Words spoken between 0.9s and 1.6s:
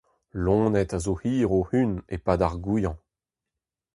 a zo hir o